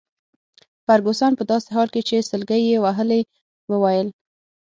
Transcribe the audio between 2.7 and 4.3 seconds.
وهلې وویل.